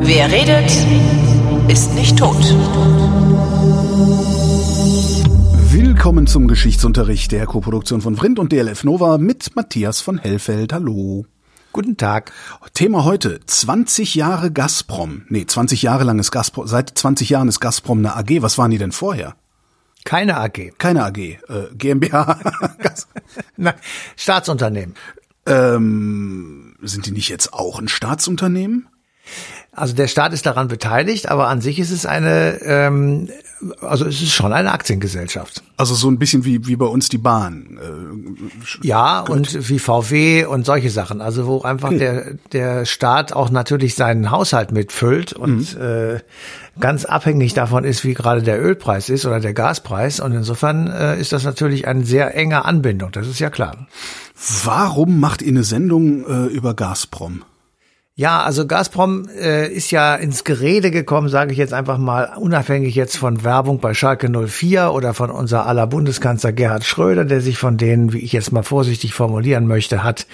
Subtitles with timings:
[0.00, 0.70] Wer redet,
[1.66, 2.36] ist nicht tot.
[5.72, 10.72] Willkommen zum Geschichtsunterricht der Koproduktion von Vrindt und DLF Nova mit Matthias von Hellfeld.
[10.72, 11.26] Hallo.
[11.72, 12.30] Guten Tag.
[12.72, 15.22] Thema heute 20 Jahre Gazprom.
[15.28, 16.68] Nee, 20 Jahre lang ist Gazprom.
[16.68, 18.42] Seit 20 Jahren ist Gazprom eine AG.
[18.42, 19.34] Was waren die denn vorher?
[20.08, 20.72] Keine AG.
[20.78, 21.18] Keine AG.
[21.18, 21.38] Äh,
[21.74, 22.40] GmbH.
[23.58, 23.74] Nein,
[24.16, 24.94] Staatsunternehmen.
[25.44, 28.88] ähm, sind die nicht jetzt auch ein Staatsunternehmen?
[29.78, 33.28] Also der Staat ist daran beteiligt, aber an sich ist es eine, ähm,
[33.80, 35.62] also es ist schon eine Aktiengesellschaft.
[35.76, 37.78] Also so ein bisschen wie, wie bei uns die Bahn.
[37.80, 41.20] Äh, Ja, und wie VW und solche Sachen.
[41.20, 46.18] Also wo einfach der, der Staat auch natürlich seinen Haushalt mitfüllt und äh,
[46.80, 50.18] ganz abhängig davon ist, wie gerade der Ölpreis ist oder der Gaspreis.
[50.18, 53.86] Und insofern äh, ist das natürlich eine sehr enge Anbindung, das ist ja klar.
[54.64, 57.42] warum macht ihr eine Sendung äh, über Gazprom?
[58.18, 62.96] Ja, also Gazprom äh, ist ja ins Gerede gekommen, sage ich jetzt einfach mal, unabhängig
[62.96, 67.58] jetzt von Werbung bei Schalke 04 oder von unser aller Bundeskanzler Gerhard Schröder, der sich
[67.58, 70.26] von denen, wie ich jetzt mal vorsichtig formulieren möchte, hat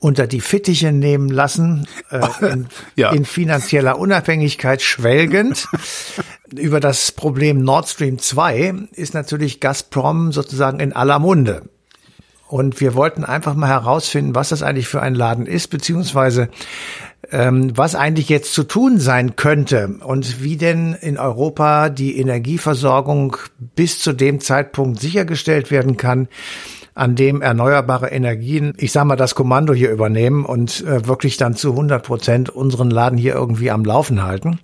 [0.00, 2.66] unter die Fittiche nehmen lassen, äh, in,
[2.96, 3.10] Ja.
[3.10, 5.66] in finanzieller Unabhängigkeit schwelgend.
[6.54, 11.62] Über das Problem Nord Stream 2 ist natürlich Gazprom sozusagen in aller Munde.
[12.48, 16.48] Und wir wollten einfach mal herausfinden, was das eigentlich für ein Laden ist, beziehungsweise
[17.32, 23.36] ähm, was eigentlich jetzt zu tun sein könnte und wie denn in Europa die Energieversorgung
[23.74, 26.28] bis zu dem Zeitpunkt sichergestellt werden kann,
[26.94, 31.54] an dem erneuerbare Energien, ich sag mal, das Kommando hier übernehmen und äh, wirklich dann
[31.54, 34.58] zu 100 Prozent unseren Laden hier irgendwie am Laufen halten.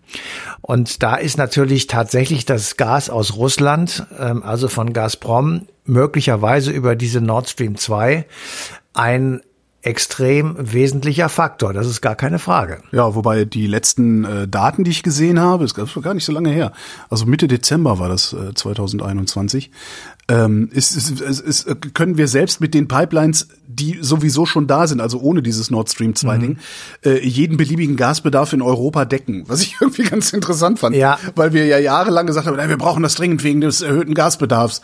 [0.60, 6.96] Und da ist natürlich tatsächlich das Gas aus Russland, ähm, also von Gazprom, möglicherweise über
[6.96, 8.26] diese Nord Stream 2
[8.92, 9.40] ein
[9.86, 11.72] extrem wesentlicher Faktor.
[11.72, 12.78] Das ist gar keine Frage.
[12.92, 16.32] Ja, wobei die letzten äh, Daten, die ich gesehen habe, das war gar nicht so
[16.32, 16.72] lange her.
[17.08, 19.70] Also Mitte Dezember war das äh, 2021.
[20.28, 24.66] Ähm, ist, ist, ist, ist, äh, können wir selbst mit den Pipelines, die sowieso schon
[24.66, 26.58] da sind, also ohne dieses Nord Stream 2 Ding,
[27.04, 29.44] äh, jeden beliebigen Gasbedarf in Europa decken.
[29.46, 31.20] Was ich irgendwie ganz interessant fand, Ja.
[31.36, 34.80] weil wir ja jahrelang gesagt haben, nein, wir brauchen das dringend wegen des erhöhten Gasbedarfs.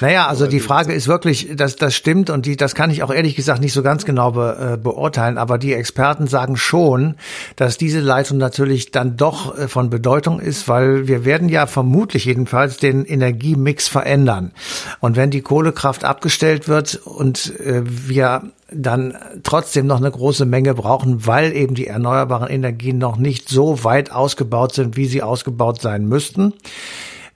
[0.00, 3.12] Naja, also die Frage ist wirklich, dass das stimmt und die, das kann ich auch
[3.12, 7.16] ehrlich gesagt nicht so ganz genau be, äh, beurteilen, aber die Experten sagen schon,
[7.56, 12.24] dass diese Leitung natürlich dann doch äh, von Bedeutung ist, weil wir werden ja vermutlich
[12.24, 14.52] jedenfalls den Energiemix verändern.
[15.00, 20.74] Und wenn die Kohlekraft abgestellt wird und äh, wir dann trotzdem noch eine große Menge
[20.74, 25.80] brauchen, weil eben die erneuerbaren Energien noch nicht so weit ausgebaut sind, wie sie ausgebaut
[25.80, 26.54] sein müssten,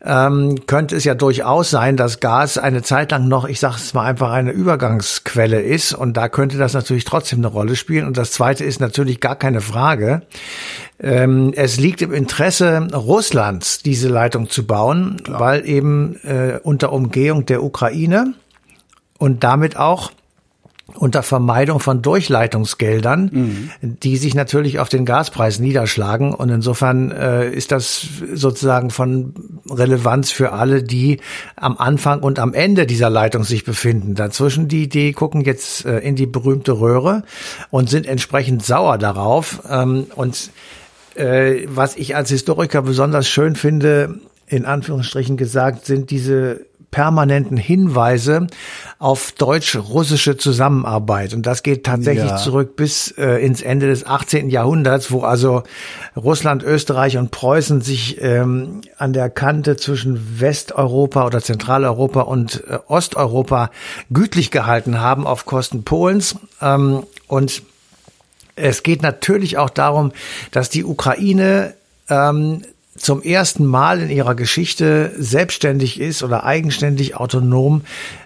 [0.04, 3.94] ähm, könnte es ja durchaus sein, dass Gas eine Zeit lang noch, ich sage es
[3.94, 5.92] mal einfach, eine Übergangsquelle ist.
[5.92, 8.06] Und da könnte das natürlich trotzdem eine Rolle spielen.
[8.06, 10.22] Und das Zweite ist natürlich gar keine Frage.
[11.00, 17.46] Ähm, es liegt im Interesse Russlands, diese Leitung zu bauen, weil eben äh, unter Umgehung
[17.46, 18.34] der Ukraine
[19.18, 20.12] und damit auch
[20.94, 26.32] unter Vermeidung von Durchleitungsgeldern, die sich natürlich auf den Gaspreis niederschlagen.
[26.34, 29.34] Und insofern äh, ist das sozusagen von
[29.68, 31.20] Relevanz für alle, die
[31.56, 34.14] am Anfang und am Ende dieser Leitung sich befinden.
[34.14, 37.22] Dazwischen die, die gucken jetzt äh, in die berühmte Röhre
[37.70, 39.62] und sind entsprechend sauer darauf.
[39.68, 40.50] Ähm, und
[41.16, 48.46] äh, was ich als Historiker besonders schön finde, in Anführungsstrichen gesagt, sind diese permanenten Hinweise
[48.98, 51.34] auf deutsch-russische Zusammenarbeit.
[51.34, 52.36] Und das geht tatsächlich Ja.
[52.36, 54.48] zurück bis äh, ins Ende des 18.
[54.48, 55.62] Jahrhunderts, wo also
[56.16, 62.78] Russland, Österreich und Preußen sich ähm, an der Kante zwischen Westeuropa oder Zentraleuropa und äh,
[62.88, 63.70] Osteuropa
[64.10, 66.36] gütlich gehalten haben auf Kosten Polens.
[66.62, 67.62] Ähm, und
[68.56, 70.12] es geht natürlich auch darum,
[70.50, 71.74] dass die Ukraine
[72.08, 72.62] ähm,
[72.98, 77.82] zum ersten Mal in ihrer Geschichte selbstständig ist oder eigenständig autonom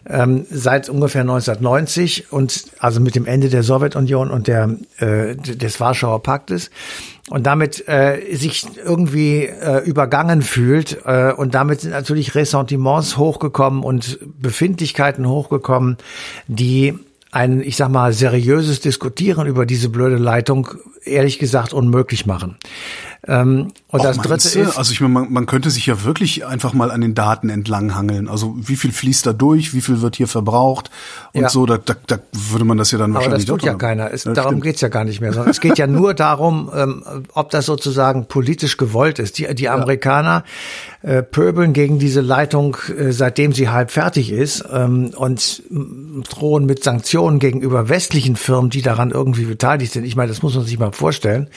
[0.09, 5.79] ähm, seit ungefähr 1990 und also mit dem Ende der Sowjetunion und der äh, des
[5.81, 6.71] Warschauer Paktes
[7.31, 13.83] und damit äh, sich irgendwie äh, übergangen fühlt äh, und damit sind natürlich Ressentiments hochgekommen
[13.83, 15.99] und Befindlichkeiten hochgekommen,
[16.49, 16.99] die
[17.33, 20.69] ein, ich sag mal, seriöses Diskutieren über diese blöde Leitung
[21.05, 22.57] ehrlich gesagt unmöglich machen.
[23.25, 24.77] Ähm, und Och, das dritte ist.
[24.77, 28.29] Also ich meine, man, man könnte sich ja wirklich einfach mal an den Daten entlanghangeln.
[28.29, 30.91] Also wie viel fließt da durch, wie viel wird hier verbraucht
[31.33, 31.49] und Ja.
[31.49, 34.11] so, da, da, da würde man das ja dann Aber das wahrscheinlich tut ja keiner.
[34.13, 34.65] Es, Ja, darum stimmt.
[34.65, 38.27] geht's ja gar nicht mehr, sondern es geht ja nur darum, ähm, ob das sozusagen
[38.27, 39.39] politisch gewollt ist.
[39.39, 40.43] Die, die Amerikaner
[41.03, 45.63] äh, pöbeln gegen diese Leitung, äh, seitdem sie halb fertig ist ähm, und
[46.29, 50.05] drohen mit Sanktionen gegenüber westlichen Firmen, die daran irgendwie beteiligt sind.
[50.05, 51.49] Ich meine, das muss man sich mal vorstellen,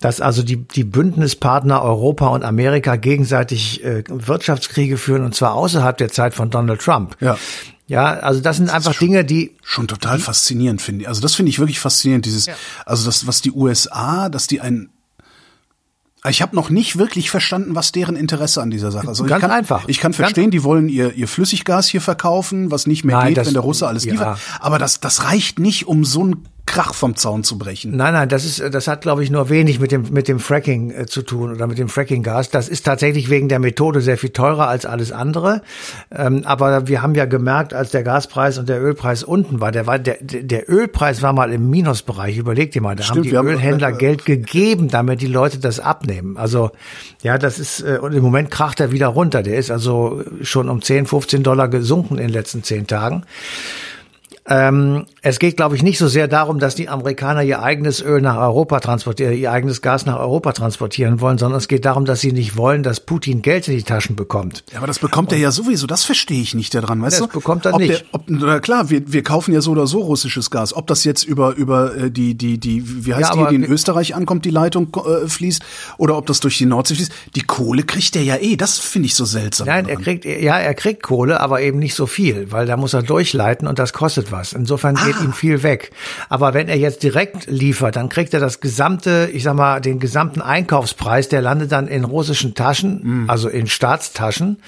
[0.00, 5.96] dass also die, die Bündnispartner Europa und Amerika gegenseitig äh, Wirtschaftskriege führen und zwar außerhalb
[5.96, 7.16] der Zeit von Donald Trump.
[7.20, 7.36] Ja.
[7.86, 11.08] Ja, also das sind einfach Dinge, die Schon total faszinierend finde ich.
[11.08, 12.26] Also das finde ich wirklich faszinierend.
[12.26, 12.54] Dieses, Ja.
[12.84, 14.90] also das, was die USA, dass die ein
[16.28, 19.08] ich habe noch nicht wirklich verstanden, was deren Interesse an dieser Sache ist.
[19.10, 19.84] Also Ganz ich kann, einfach.
[19.86, 23.28] Ich kann Ganz- verstehen, die wollen ihr, ihr Flüssiggas hier verkaufen, was nicht mehr Nein,
[23.28, 24.12] geht, das- wenn der Russe alles ja.
[24.12, 24.38] liefert.
[24.60, 27.96] Aber das, das reicht nicht, um so einen Krach vom Zaun zu brechen.
[27.96, 30.90] Nein, nein, das ist, das hat, glaube ich, nur wenig mit dem mit dem Fracking
[30.90, 32.50] äh, zu tun oder mit dem Frackinggas.
[32.50, 35.62] Das ist tatsächlich wegen der Methode sehr viel teurer als alles andere.
[36.14, 39.86] Ähm, aber wir haben ja gemerkt, als der Gaspreis und der Ölpreis unten war, der
[39.86, 42.36] war der der Ölpreis war mal im Minusbereich.
[42.36, 45.26] Überleg dir mal, da haben Stimmt, die wir haben- Ölhändler äh, Geld gegeben, damit die
[45.26, 46.36] Leute das abnehmen.
[46.36, 46.70] Also
[47.22, 49.42] ja, das ist äh, und im Moment kracht er wieder runter.
[49.42, 53.22] Der ist also schon um 10, 15 Dollar gesunken in den letzten zehn Tagen.
[54.50, 58.22] Ähm, es geht, glaube ich, nicht so sehr darum, dass die Amerikaner ihr eigenes Öl
[58.22, 62.20] nach Europa transportieren, ihr eigenes Gas nach Europa transportieren wollen, sondern es geht darum, dass
[62.20, 64.64] sie nicht wollen, dass Putin Geld in die Taschen bekommt.
[64.72, 67.32] Ja, aber das bekommt er ja sowieso, das verstehe ich nicht daran, weißt Das du?
[67.32, 67.90] bekommt er ob nicht.
[68.00, 70.74] Der, ob, na klar, wir, wir kaufen ja so oder so russisches Gas.
[70.74, 73.70] Ob das jetzt über, über äh, die, die, die, wie heißt Ja, die, die in
[73.70, 75.62] Österreich ankommt, die Leitung äh, fließt,
[75.98, 77.12] oder ob das durch die Nordsee fließt.
[77.34, 79.66] Die Kohle kriegt er ja eh, das finde ich so seltsam.
[79.66, 80.04] Nein, er daran.
[80.04, 83.68] kriegt, ja, er kriegt Kohle, aber eben nicht so viel, weil da muss er durchleiten
[83.68, 84.37] und das kostet was.
[84.52, 85.90] Insofern geht ihm viel weg.
[86.28, 89.98] Aber wenn er jetzt direkt liefert, dann kriegt er das gesamte, ich sag mal, den
[89.98, 94.58] gesamten Einkaufspreis, der landet dann in russischen Taschen, also in Staatstaschen.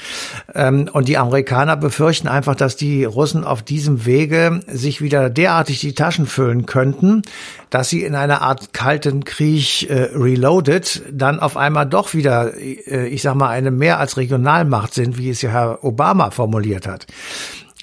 [0.54, 5.80] Ähm, und die Amerikaner befürchten einfach, dass die Russen auf diesem Wege sich wieder derartig
[5.80, 7.22] die Taschen füllen könnten,
[7.70, 13.06] dass sie in einer Art kalten Krieg äh, reloaded dann auf einmal doch wieder, äh,
[13.06, 17.06] ich sag mal, eine mehr als Regionalmacht sind, wie es ja Herr Obama formuliert hat.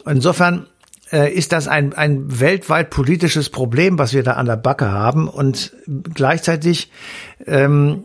[0.05, 0.67] Insofern
[1.11, 5.27] äh, ist das ein, ein weltweit politisches Problem, was wir da an der Backe haben
[5.27, 5.73] und
[6.13, 6.91] gleichzeitig
[7.45, 8.03] ähm,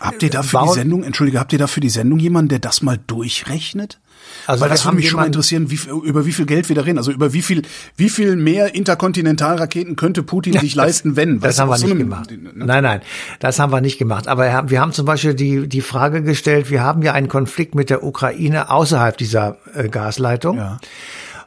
[0.00, 2.60] Habt ihr da für die Sendung, entschuldige, habt ihr da für die Sendung jemanden, der
[2.60, 3.98] das mal durchrechnet?
[4.46, 6.82] Also Weil das würde mich schon mal interessieren, wie, über wie viel Geld wir da
[6.82, 6.98] reden.
[6.98, 7.62] Also über wie viel,
[7.96, 11.40] wie viel mehr Interkontinentalraketen könnte Putin sich leisten, wenn?
[11.40, 12.30] Das haben wir so nicht gemacht.
[12.30, 12.50] ne?
[12.54, 13.00] Nein, nein,
[13.40, 14.28] das haben wir nicht gemacht.
[14.28, 17.26] Aber wir haben- wir haben zum Beispiel die, die Frage gestellt, wir haben ja einen
[17.28, 20.58] Konflikt mit der Ukraine außerhalb dieser äh, Gasleitung.
[20.58, 20.78] Ja.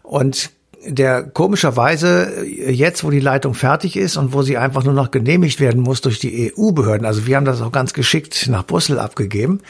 [0.03, 0.51] Und
[0.85, 5.11] der komischerweise äh, jetzt, wo die Leitung fertig ist und wo sie einfach nur noch
[5.11, 8.99] genehmigt werden muss durch die EU-Behörden, also wir haben das auch ganz geschickt nach Brüssel
[8.99, 9.61] abgegeben,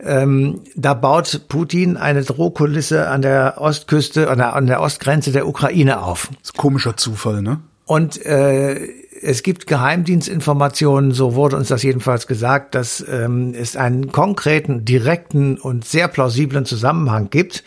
[0.00, 5.46] ähm, da baut Putin eine Drohkulisse an der Ostküste, an der, an der Ostgrenze der
[5.46, 6.28] Ukraine auf.
[6.42, 7.60] Das komischer Zufall, ne?
[7.84, 8.86] Und äh,
[9.22, 15.58] es gibt Geheimdienstinformationen, so wurde uns das jedenfalls gesagt, dass ähm, es einen konkreten, direkten
[15.58, 17.64] und sehr plausiblen Zusammenhang gibt,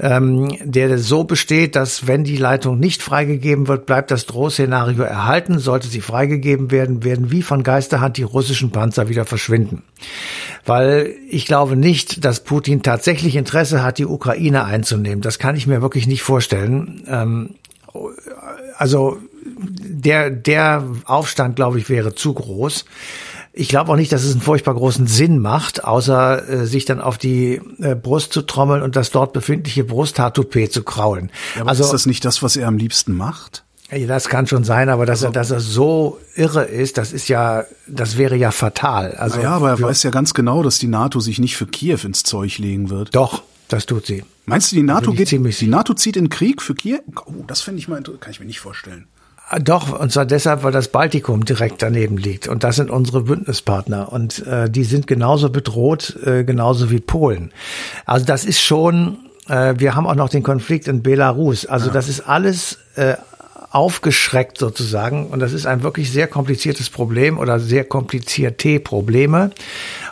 [0.00, 5.58] ähm, der so besteht, dass wenn die Leitung nicht freigegeben wird, bleibt das Drohszenario erhalten.
[5.58, 9.82] Sollte sie freigegeben werden, werden wie von Geisterhand die russischen Panzer wieder verschwinden.
[10.64, 15.20] Weil ich glaube nicht, dass Putin tatsächlich Interesse hat, die Ukraine einzunehmen.
[15.20, 17.02] Das kann ich mir wirklich nicht vorstellen.
[17.08, 17.54] Ähm,
[18.76, 19.18] also
[19.98, 22.84] der, der Aufstand, glaube ich, wäre zu groß.
[23.52, 27.00] Ich glaube auch nicht, dass es einen furchtbar großen Sinn macht, außer äh, sich dann
[27.00, 31.30] auf die äh, Brust zu trommeln und das dort befindliche Brusthaartoupet zu kraulen.
[31.54, 33.64] Ja, aber also ist das nicht das, was er am liebsten macht?
[34.06, 37.28] das kann schon sein, aber Also dass er, dass er so irre ist, das ist
[37.28, 39.12] ja, das wäre ja fatal.
[39.12, 42.00] Also ja, aber er weiß ja ganz genau, dass die NATO sich nicht für Kiew
[42.04, 43.14] ins Zeug legen wird.
[43.14, 44.24] doch, das tut sie.
[44.44, 47.00] Meinst du, die NATO geht, die NATO zieht in Krieg für Kiew?
[47.26, 49.06] Oh, das finde ich mal, kann ich mir nicht vorstellen.
[49.62, 52.48] Doch, und zwar deshalb, weil das Baltikum direkt daneben liegt.
[52.48, 54.12] Und das sind unsere Bündnispartner.
[54.12, 57.50] Und äh, die sind genauso bedroht, äh, genauso wie Polen.
[58.04, 59.16] Also das ist schon,
[59.48, 61.64] äh, wir haben auch noch den Konflikt in Belarus.
[61.64, 63.14] Also das ist alles äh,
[63.70, 65.28] aufgeschreckt sozusagen.
[65.28, 69.50] Und das ist ein wirklich sehr kompliziertes Problem oder sehr komplizierte Probleme.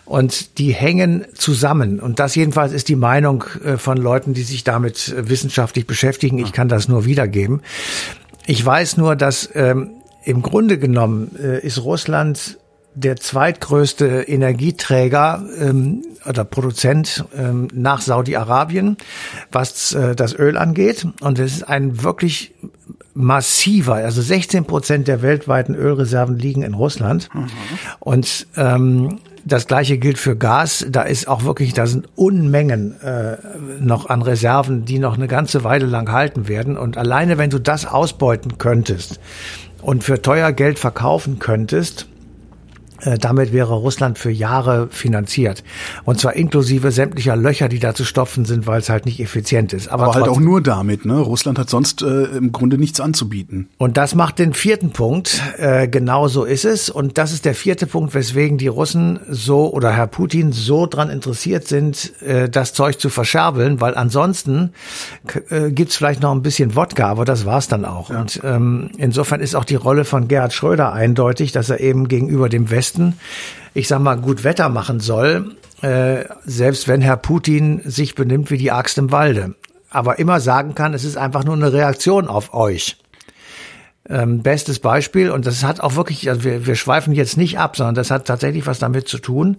[0.04, 2.00] Und die hängen zusammen.
[2.00, 6.38] Und das jedenfalls ist die Meinung äh, von Leuten, die sich damit äh, wissenschaftlich beschäftigen.
[6.38, 7.60] Ich kann das nur wiedergeben.
[8.46, 9.90] Ich weiß nur, dass ähm,
[10.24, 12.58] im Grunde genommen äh, ist Russland
[12.94, 18.96] der zweitgrößte Energieträger ähm, oder Produzent ähm, nach Saudi-Arabien,
[19.52, 21.06] was äh, das Öl angeht.
[21.20, 22.54] Und es ist ein wirklich
[23.12, 23.94] massiver.
[23.94, 27.28] Also 16 Prozent der weltweiten Ölreserven liegen in Russland.
[27.34, 27.48] Mhm.
[28.00, 30.84] Und ähm, das gleiche gilt für Gas.
[30.90, 33.36] Da ist auch wirklich, da sind Unmengen äh,
[33.80, 36.76] noch an Reserven, die noch eine ganze Weile lang halten werden.
[36.76, 39.20] Und alleine, wenn du das ausbeuten könntest
[39.82, 42.08] und für teuer Geld verkaufen könntest,
[43.18, 45.62] damit wäre Russland für Jahre finanziert.
[46.04, 49.72] Und zwar inklusive sämtlicher Löcher, die da zu stopfen sind, weil es halt nicht effizient
[49.72, 49.88] ist.
[49.88, 51.18] Aber, Aber halt auch nur damit, ne?
[51.18, 53.68] Russland hat sonst äh, im Grunde nichts anzubieten.
[53.78, 55.42] Und das macht den vierten Punkt.
[55.58, 56.90] Äh, genau so ist es.
[56.90, 61.10] Und das ist der vierte Punkt, weswegen die Russen so oder Herr Putin so dran
[61.10, 64.72] interessiert sind, äh, das Zeug zu verscherbeln, weil ansonsten
[65.50, 68.10] äh, gibt's vielleicht noch ein bisschen Wodka, aber das war's dann auch.
[68.10, 68.20] Ja.
[68.20, 72.48] Und ähm, insofern ist auch die Rolle von Gerhard Schröder eindeutig, dass er eben gegenüber
[72.48, 73.18] dem Westen Westen,
[73.74, 78.58] ich sag mal, gut Wetter machen soll, äh, selbst wenn Herr Putin sich benimmt wie
[78.58, 79.54] die Axt im Walde.
[79.90, 82.96] Aber immer sagen kann, es ist einfach nur eine Reaktion auf euch.
[84.08, 87.76] Ähm, bestes Beispiel, und das hat auch wirklich, also wir, wir schweifen jetzt nicht ab,
[87.76, 89.56] sondern das hat tatsächlich was damit zu tun.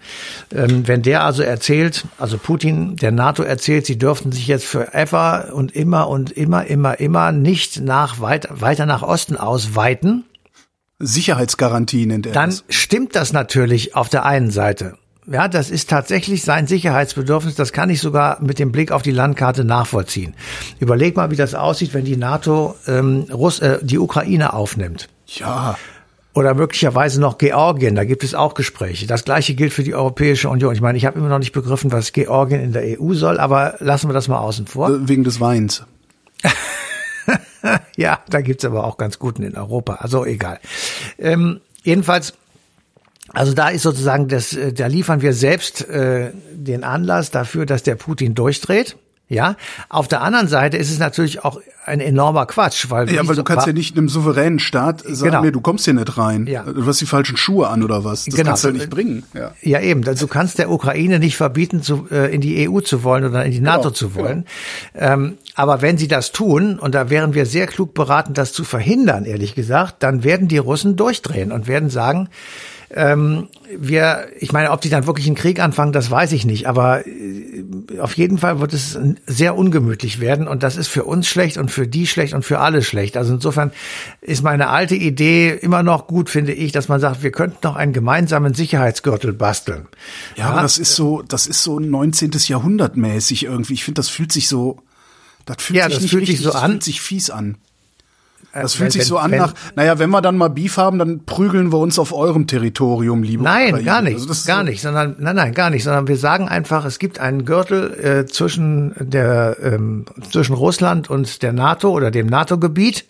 [0.55, 5.49] Ähm, wenn der also erzählt, also Putin der NATO erzählt, sie dürften sich jetzt forever
[5.53, 10.23] und immer und immer, immer, immer nicht nach weit, weiter nach Osten ausweiten,
[10.99, 12.63] Sicherheitsgarantie nennt er Dann das.
[12.69, 14.97] stimmt das natürlich auf der einen Seite.
[15.29, 17.55] Ja, das ist tatsächlich sein Sicherheitsbedürfnis.
[17.55, 20.33] Das kann ich sogar mit dem Blick auf die Landkarte nachvollziehen.
[20.79, 25.09] Überleg mal, wie das aussieht, wenn die NATO ähm, Russ, äh, die Ukraine aufnimmt.
[25.27, 25.77] Ja.
[26.33, 27.95] Oder möglicherweise noch Georgien.
[27.95, 29.05] Da gibt es auch Gespräche.
[29.05, 30.73] Das gleiche gilt für die Europäische Union.
[30.73, 33.75] Ich meine, ich habe immer noch nicht begriffen, was Georgien in der EU soll, aber
[33.79, 34.89] lassen wir das mal außen vor.
[34.89, 35.83] Äh, wegen des Weins.
[37.95, 39.95] ja, da gibt's aber auch ganz guten in Europa.
[39.95, 40.59] Also egal.
[41.17, 42.33] Ähm, jedenfalls,
[43.33, 47.83] also da ist sozusagen das, äh, da liefern wir selbst äh, den Anlass dafür, dass
[47.83, 48.97] der Putin durchdreht.
[49.29, 49.57] Ja,
[49.89, 53.43] auf der anderen Seite ist es natürlich auch ein enormer Quatsch, weil ja, weil du
[53.43, 55.41] kannst ja nicht einem souveränen Staat sagen, genau.
[55.41, 56.47] nee, du kommst hier nicht rein.
[56.47, 56.63] Ja.
[56.63, 58.25] Du hast die falschen Schuhe an oder was?
[58.25, 58.49] Das genau.
[58.49, 59.23] kannst du ja nicht bringen.
[59.33, 59.51] Ja.
[59.61, 60.01] ja, eben.
[60.01, 63.51] Du kannst der Ukraine nicht verbieten, zu, äh, in die EU zu wollen oder in
[63.51, 63.93] die NATO genau.
[63.93, 64.45] zu wollen.
[64.93, 65.13] Genau.
[65.13, 68.63] Ähm, aber wenn sie das tun, und da wären wir sehr klug beraten, das zu
[68.63, 72.29] verhindern, ehrlich gesagt, dann werden die Russen durchdrehen und werden sagen,
[72.89, 76.67] ähm, wir, ich meine, ob die dann wirklich einen Krieg anfangen, das weiß ich nicht.
[76.67, 77.65] Aber äh,
[77.99, 81.69] auf jeden Fall wird es sehr ungemütlich werden und das ist für uns schlecht und
[81.69, 83.17] für die schlecht und für alle schlecht.
[83.17, 83.71] Also insofern
[84.21, 87.75] ist meine alte Idee immer noch gut, finde ich, dass man sagt, wir könnten noch
[87.75, 89.87] einen gemeinsamen Sicherheitsgürtel basteln.
[90.37, 92.31] Ja, ja aber das ist so, das ist so 19.
[92.47, 93.73] Jahrhundert mäßig irgendwie.
[93.73, 94.79] Ich finde, das fühlt sich so,
[95.45, 96.71] das fühlt ja, sich das nicht fühlt richtig, sich so an.
[96.71, 97.57] fühlt sich fies an.
[98.53, 100.97] Das fühlt wenn, sich so an wenn, nach, naja, wenn wir dann mal Beef haben,
[100.99, 103.85] dann prügeln wir uns auf eurem Territorium, liebe Nein, Ukraine.
[103.85, 106.85] gar nicht, also gar so nicht, sondern, nein, nein, gar nicht, sondern wir sagen einfach,
[106.85, 112.27] es gibt einen Gürtel äh, zwischen der, ähm, zwischen Russland und der NATO oder dem
[112.27, 113.05] NATO-Gebiet.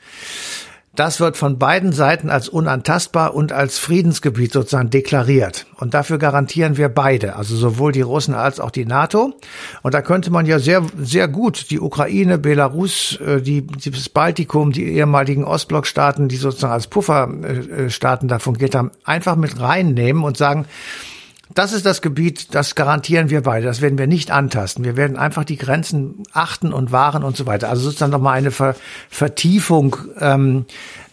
[0.97, 5.67] Das wird von beiden Seiten als unantastbar und als Friedensgebiet sozusagen deklariert.
[5.75, 9.35] Und dafür garantieren wir beide, also sowohl die Russen als auch die NATO.
[9.83, 14.71] Und da könnte man ja sehr, sehr gut die Ukraine, Belarus, äh, die, das Baltikum,
[14.71, 20.65] die ehemaligen Ostblockstaaten, die sozusagen als Pufferstaaten da fungiert haben, einfach mit reinnehmen und sagen,
[21.53, 23.65] das ist das Gebiet, das garantieren wir beide.
[23.65, 24.83] Das werden wir nicht antasten.
[24.83, 27.69] Wir werden einfach die Grenzen achten und wahren und so weiter.
[27.69, 28.75] Also sozusagen nochmal eine Ver
[29.09, 30.65] Vertiefung ähm,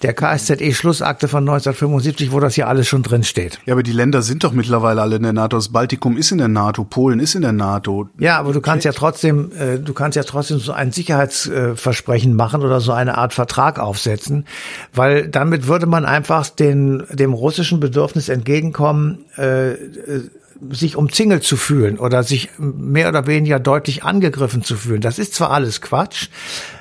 [0.04, 3.58] der KSZE-Schlussakte von 1975, wo das ja alles schon drin steht.
[3.64, 5.56] Ja, aber die Länder sind doch mittlerweile alle in der NATO.
[5.56, 8.08] Das Baltikum ist in der NATO, Polen ist in der NATO.
[8.18, 12.62] Ja, aber du kannst ja trotzdem, äh, du kannst ja trotzdem so ein Sicherheitsversprechen machen
[12.62, 14.44] oder so eine Art Vertrag aufsetzen,
[14.92, 20.23] weil damit würde man einfach den, dem russischen Bedürfnis entgegenkommen, äh, äh
[20.70, 25.00] sich umzingelt zu fühlen oder sich mehr oder weniger deutlich angegriffen zu fühlen.
[25.00, 26.28] Das ist zwar alles Quatsch,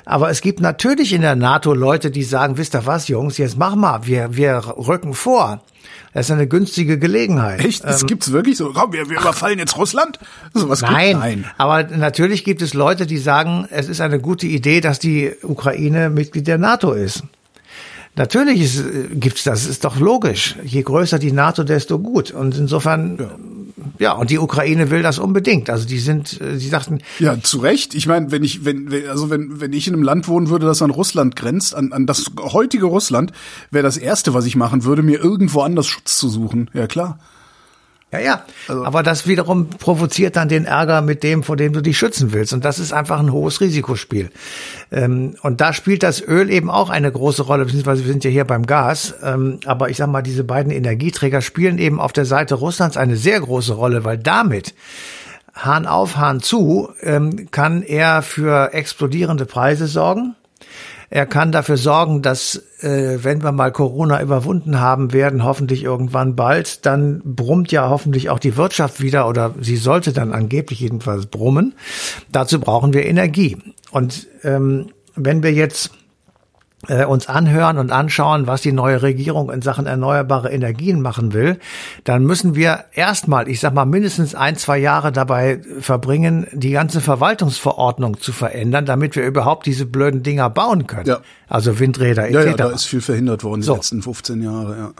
[0.04, 3.58] aber es gibt natürlich in der NATO Leute, die sagen, wisst ihr was, Jungs, jetzt
[3.58, 5.62] mach mal, wir, wir rücken vor.
[6.12, 7.64] Das ist eine günstige Gelegenheit.
[7.64, 7.84] Echt?
[7.84, 8.72] Das ähm, gibt's wirklich so?
[8.72, 10.20] Komm, wir, wir überfallen jetzt Russland?
[10.54, 14.80] Sowas nein, nein, aber natürlich gibt es Leute, die sagen, es ist eine gute Idee,
[14.80, 17.24] dass die Ukraine Mitglied der NATO ist.
[18.16, 20.56] Natürlich ist, gibt's das, ist doch logisch.
[20.62, 22.30] Je größer die NATO, desto gut.
[22.30, 23.30] Und insofern ja
[23.98, 25.70] ja, und die Ukraine will das unbedingt.
[25.70, 27.00] Also die sind, äh, sie sagten.
[27.18, 27.94] Ja, zu Recht.
[27.94, 30.82] Ich meine, wenn ich, wenn, also wenn, wenn ich in einem Land wohnen würde, das
[30.82, 33.32] an Russland grenzt, an, an das heutige Russland,
[33.70, 36.70] wäre das erste, was ich machen würde, mir irgendwo anders Schutz zu suchen.
[36.72, 37.18] Ja, klar.
[38.14, 38.44] Ja, ja.
[38.68, 38.84] Also.
[38.84, 42.52] Aber das wiederum provoziert dann den Ärger mit dem, vor dem du dich schützen willst.
[42.52, 44.30] Und das ist einfach ein hohes Risikospiel.
[44.92, 48.30] Ähm, und da spielt das Öl eben auch eine große Rolle, beziehungsweise wir sind ja
[48.30, 49.14] hier beim Gas.
[49.22, 53.16] Ähm, aber ich sag mal, diese beiden Energieträger spielen eben auf der Seite Russlands eine
[53.16, 54.74] sehr große Rolle, weil damit
[55.52, 60.36] Hahn auf, Hahn zu, ähm, kann er für explodierende Preise sorgen
[61.10, 66.36] Er kann dafür sorgen, dass äh, wenn wir mal Corona überwunden haben werden, hoffentlich irgendwann
[66.36, 71.26] bald, dann brummt ja hoffentlich auch die Wirtschaft wieder oder sie sollte dann angeblich jedenfalls
[71.26, 71.74] brummen.
[72.32, 73.58] Dazu brauchen wir Energie.
[73.90, 75.90] Und ähm, wenn wir jetzt
[76.88, 81.58] äh, uns anhören und anschauen, was die neue Regierung in Sachen erneuerbare Energien machen will,
[82.04, 87.00] dann müssen wir erstmal, ich sag mal, mindestens ein, zwei Jahre dabei verbringen, die ganze
[87.00, 91.06] Verwaltungsverordnung zu verändern, damit wir überhaupt diese blöden Dinger bauen können.
[91.06, 91.20] Ja.
[91.48, 92.34] Also Windräder etc.
[92.34, 93.74] Ja, ja, da ist viel verhindert worden die So.
[93.74, 94.90] letzten 15 Jahre, ja.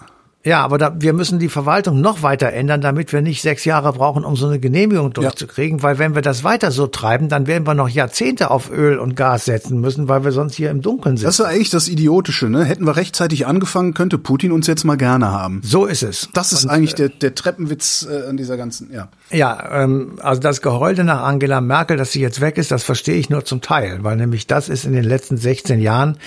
[0.45, 3.95] Ja, aber da, wir müssen die Verwaltung noch weiter ändern, damit wir nicht sechs Jahre
[3.95, 5.83] brauchen, um so eine Genehmigung durchzukriegen.
[5.83, 9.17] Weil wenn wir das weiter so treiben, dann werden wir noch Jahrzehnte auf Öl und
[9.17, 11.27] Gas setzen müssen, weil wir sonst hier im Dunkeln sitzen.
[11.27, 12.63] Das ist eigentlich das Idiotische, ne?
[12.65, 15.63] Hätten wir rechtzeitig angefangen, könnte Putin uns jetzt mal gerne haben.
[15.65, 16.29] so ist es.
[16.35, 19.09] Das ist eigentlich der, der Treppenwitz äh, an dieser ganzen, ja.
[19.31, 23.17] Ja, ähm, also das Geheule nach Angela Merkel, dass sie jetzt weg ist, das verstehe
[23.17, 26.19] ich nur zum Teil, weil nämlich das ist in den letzten 16 Jahren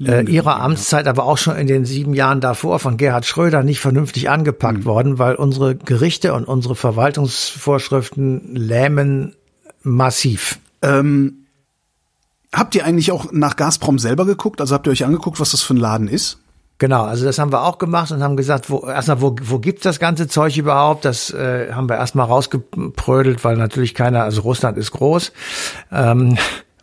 [0.00, 3.80] äh, ihrer Amtszeit, aber auch schon in den sieben Jahren davor von Gerhard Schröder nicht
[3.80, 9.34] vernünftig angepackt worden, weil unsere Gerichte und unsere Verwaltungsvorschriften lähmen
[9.82, 10.58] massiv.
[10.82, 11.46] Ähm,
[12.52, 14.60] habt ihr eigentlich auch nach Gazprom selber geguckt?
[14.60, 16.38] Also habt ihr euch angeguckt, was das für ein Laden ist?
[16.78, 19.82] Genau, also das haben wir auch gemacht und haben gesagt, wo, erstmal, wo, wo gibt's
[19.82, 21.06] das ganze Zeug überhaupt?
[21.06, 25.32] Das äh, haben wir erstmal rausgeprödelt, weil natürlich keiner, also Russland ist groß.
[25.90, 26.36] Ähm,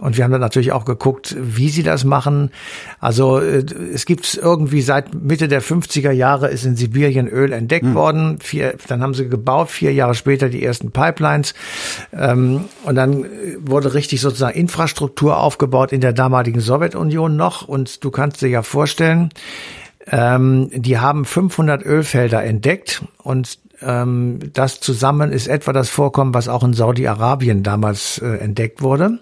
[0.03, 2.51] und wir haben dann natürlich auch geguckt, wie sie das machen.
[2.99, 7.93] Also äh, es gibt irgendwie seit Mitte der 50er Jahre ist in Sibirien Öl entdeckt
[7.93, 8.37] worden.
[8.41, 11.53] Vier, dann haben sie gebaut, vier Jahre später die ersten Pipelines.
[12.11, 13.27] Ähm, und dann äh,
[13.61, 17.65] wurde richtig sozusagen Infrastruktur aufgebaut in der damaligen Sowjetunion noch.
[17.69, 19.29] Und du kannst dir ja vorstellen,
[20.07, 26.47] ähm, die haben 500 Ölfelder entdeckt und ähm, das zusammen ist etwa das Vorkommen, was
[26.47, 29.19] auch in Saudi-Arabien damals äh, entdeckt wurde.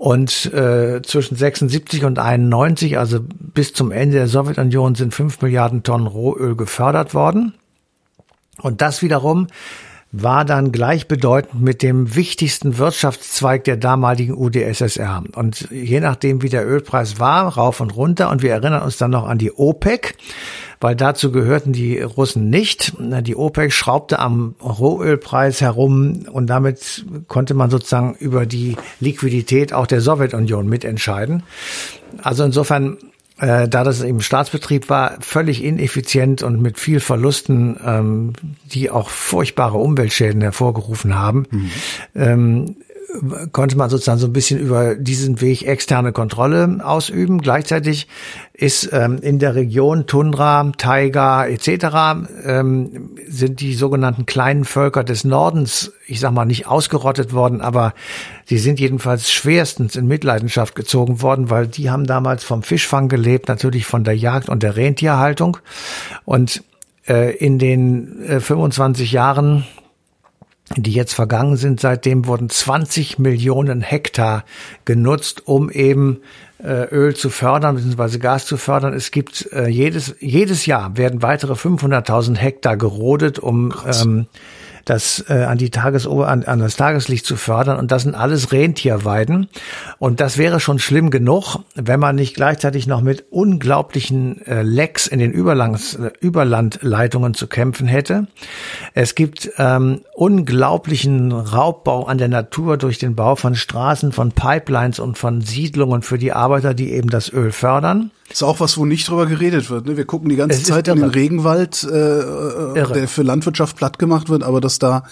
[0.00, 5.82] Und äh, zwischen 76 und 91, also bis zum Ende der Sowjetunion, sind 5 Milliarden
[5.82, 7.52] Tonnen Rohöl gefördert worden.
[8.62, 9.48] Und das wiederum
[10.12, 15.22] war dann gleichbedeutend mit dem wichtigsten Wirtschaftszweig der damaligen UdSSR.
[15.36, 18.30] Und je nachdem, wie der Ölpreis war, rauf und runter.
[18.30, 20.16] Und wir erinnern uns dann noch an die OPEC,
[20.80, 22.94] weil dazu gehörten die Russen nicht.
[22.98, 29.86] Die OPEC schraubte am Rohölpreis herum und damit konnte man sozusagen über die Liquidität auch
[29.86, 31.44] der Sowjetunion mitentscheiden.
[32.20, 32.98] Also insofern
[33.40, 38.32] äh, da das eben Staatsbetrieb war, völlig ineffizient und mit viel Verlusten, ähm,
[38.66, 41.46] die auch furchtbare Umweltschäden hervorgerufen haben,
[42.14, 42.76] ähm,
[43.52, 47.40] konnte man sozusagen so ein bisschen über diesen Weg externe Kontrolle ausüben.
[47.40, 48.06] Gleichzeitig
[48.52, 52.28] ist ähm, in der Region Tundra, Taiga etc.
[52.44, 57.94] Ähm, sind die sogenannten kleinen Völker des Nordens, ich sag mal nicht ausgerottet worden, aber
[58.48, 63.48] die sind jedenfalls schwerstens in Mitleidenschaft gezogen worden, weil die haben damals vom Fischfang gelebt,
[63.48, 65.58] natürlich von der Jagd und der Rentierhaltung.
[66.24, 66.62] Und
[67.08, 69.64] äh, in den äh, 25 Jahren
[70.76, 71.80] die jetzt vergangen sind.
[71.80, 74.44] Seitdem wurden 20 Millionen Hektar
[74.84, 76.20] genutzt, um eben
[76.62, 78.18] äh, Öl zu fördern bzw.
[78.18, 78.94] Gas zu fördern.
[78.94, 84.26] Es gibt äh, jedes jedes Jahr werden weitere 500.000 Hektar gerodet, um ähm,
[84.84, 88.52] das äh, an die Tagesober an, an das Tageslicht zu fördern und das sind alles
[88.52, 89.48] Rentierweiden
[89.98, 95.06] und das wäre schon schlimm genug, wenn man nicht gleichzeitig noch mit unglaublichen äh, Lecks
[95.06, 98.26] in den Überlands, äh, Überlandleitungen zu kämpfen hätte.
[98.94, 104.98] Es gibt ähm, unglaublichen Raubbau an der Natur durch den Bau von Straßen, von Pipelines
[104.98, 108.10] und von Siedlungen für die Arbeiter, die eben das Öl fördern.
[108.30, 109.86] Ist auch was, wo nicht drüber geredet wird.
[109.86, 109.96] Ne?
[109.96, 111.10] Wir gucken die ganze Es Zeit in den.
[111.10, 112.92] Regenwald, äh, Irre.
[112.92, 115.04] der für Landwirtschaft platt gemacht wird, aber dass da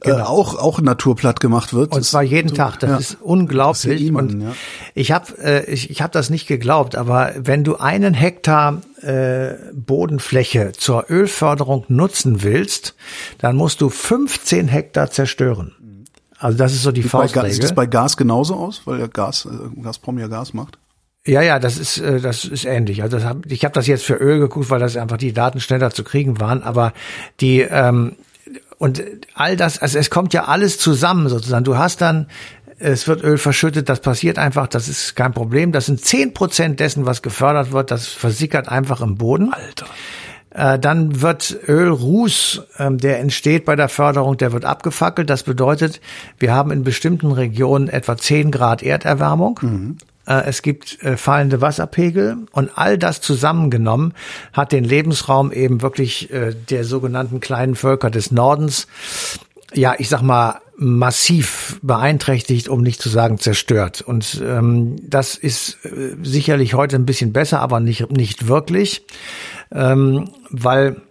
[0.00, 0.24] äh, Genau.
[0.26, 1.92] auch auch Natur platt gemacht wird.
[1.92, 2.78] Und zwar jeden Tag.
[2.78, 2.96] Das ja.
[2.98, 3.82] ist unglaublich.
[3.82, 4.52] Das ist ja und ja.
[4.94, 9.54] ich habe äh, ich, ich hab das nicht geglaubt, aber wenn du einen Hektar äh,
[9.72, 12.94] Bodenfläche zur Ölförderung nutzen willst,
[13.38, 15.74] dann musst du 15 Hektar zerstören.
[16.38, 17.52] Also das ist so die Faustregel.
[17.52, 20.78] sieht das bei Gas genauso aus, weil ja Gas, äh, Gazprom ja Gas macht.
[21.24, 23.02] Ja, ja, das ist äh, das ist ähnlich.
[23.02, 25.90] Also hab, ich habe das jetzt für Öl geguckt, weil das einfach die Daten schneller
[25.90, 26.62] zu kriegen waren.
[26.62, 26.92] Aber
[27.40, 28.16] die ähm,
[28.78, 29.02] und
[29.34, 31.64] all das, also es kommt ja alles zusammen sozusagen.
[31.64, 32.26] Du hast dann
[32.78, 35.70] es wird Öl verschüttet, das passiert einfach, das ist kein Problem.
[35.70, 39.52] Das sind zehn Prozent dessen, was gefördert wird, das versickert einfach im Boden.
[39.52, 39.86] Alter.
[40.50, 45.30] Äh, dann wird Ölruß, ähm, der entsteht bei der Förderung, der wird abgefackelt.
[45.30, 46.00] Das bedeutet,
[46.38, 49.60] wir haben in bestimmten Regionen etwa 10 Grad Erderwärmung.
[49.62, 54.14] Äh, es gibt äh, fallende Wasserpegel und all das zusammengenommen
[54.52, 58.86] hat den Lebensraum eben wirklich äh, der sogenannten kleinen Völker des Nordens,
[59.74, 64.00] ja, ich sag mal, massiv beeinträchtigt, um nicht zu sagen zerstört.
[64.00, 69.04] Und ähm, das ist äh, sicherlich heute ein bisschen besser, aber nicht, nicht wirklich,
[69.72, 71.02] ähm, weil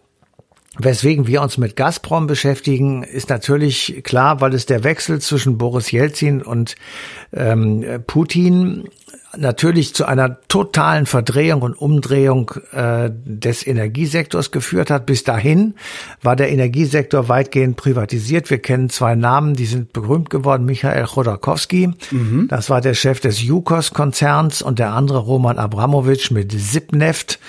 [0.78, 5.92] Weswegen wir uns mit Gazprom beschäftigen, ist natürlich klar, weil es der Wechsel zwischen Boris
[5.92, 6.76] Jelzin und
[7.34, 8.88] ähm, Putin
[9.38, 15.06] natürlich zu einer totalen Verdrehung und Umdrehung äh, des Energiesektors geführt hat.
[15.06, 15.76] Bis dahin
[16.22, 18.50] war der Energiesektor weitgehend privatisiert.
[18.50, 20.66] Wir kennen zwei Namen, die sind berühmt geworden.
[20.66, 22.48] Michael Chodorkowski, mhm.
[22.50, 27.40] das war der Chef des Yukos-Konzerns und der andere Roman Abramowitsch mit Sipneft.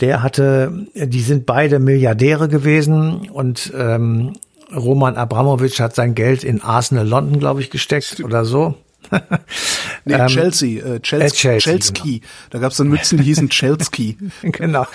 [0.00, 4.34] Der hatte, die sind beide Milliardäre gewesen und ähm,
[4.74, 8.74] Roman Abramowitsch hat sein Geld in Arsenal London, glaube ich, gesteckt oder so
[10.04, 11.92] nee, ähm, Chelsea, äh, Chelsea, äh, Chelsea, Chelsea.
[12.02, 12.26] Genau.
[12.50, 14.14] Da gab es dann Mützen, die hießen Chelsea.
[14.42, 14.86] genau.